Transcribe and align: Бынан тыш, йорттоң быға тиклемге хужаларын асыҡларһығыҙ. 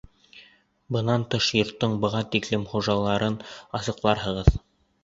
Бынан 0.95 1.25
тыш, 1.35 1.51
йорттоң 1.59 1.95
быға 2.07 2.23
тиклемге 2.37 2.71
хужаларын 2.73 3.39
асыҡларһығыҙ. 3.83 4.57